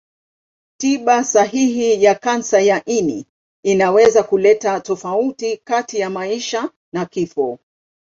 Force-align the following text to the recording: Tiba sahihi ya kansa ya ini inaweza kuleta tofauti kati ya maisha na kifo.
Tiba 0.77 1.23
sahihi 1.23 2.03
ya 2.03 2.15
kansa 2.15 2.59
ya 2.59 2.85
ini 2.85 3.25
inaweza 3.63 4.23
kuleta 4.23 4.79
tofauti 4.79 5.57
kati 5.57 5.99
ya 5.99 6.09
maisha 6.09 6.69
na 6.93 7.05
kifo. 7.05 7.59